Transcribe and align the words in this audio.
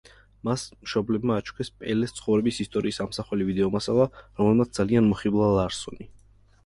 მას 0.47 0.61
მშობლებმა 0.85 1.35
აჩუქეს 1.41 1.69
პელეს 1.83 2.15
ცხოვრების 2.21 2.61
ისტორიის 2.65 2.99
ამსახველი 3.05 3.47
ვიდეომასალა, 3.51 4.09
რომელმაც 4.41 4.73
ძალიან 4.81 5.11
მოხიბლა 5.11 5.55
ლარსონი. 5.59 6.09